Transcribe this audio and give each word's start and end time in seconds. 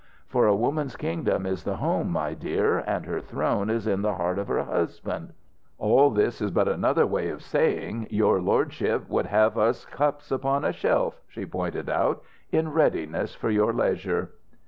For 0.27 0.47
a 0.47 0.55
woman's 0.55 0.95
kingdom 0.95 1.45
is 1.45 1.63
the 1.63 1.75
home, 1.77 2.09
my 2.09 2.33
dear, 2.33 2.79
and 2.87 3.05
her 3.05 3.21
throne 3.21 3.69
is 3.69 3.85
in 3.85 4.01
the 4.01 4.15
heart 4.15 4.39
of 4.39 4.47
her 4.47 4.63
husband" 4.63 5.31
"All 5.77 6.09
this 6.09 6.41
is 6.41 6.49
but 6.49 6.67
another 6.67 7.05
way 7.05 7.29
of 7.29 7.43
saying 7.43 8.07
your 8.09 8.41
lordship 8.41 9.07
would 9.09 9.27
have 9.27 9.59
us 9.59 9.85
cups 9.85 10.31
upon 10.31 10.65
a 10.65 10.73
shelf," 10.73 11.21
she 11.27 11.45
pointed 11.45 11.87
out 11.87 12.23
"in 12.51 12.71
readiness 12.71 13.35
for 13.35 13.51
your 13.51 13.73
leisure." 13.73 14.31